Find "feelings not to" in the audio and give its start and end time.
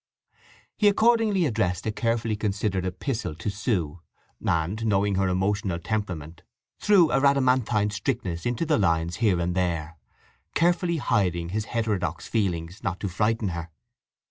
12.27-13.07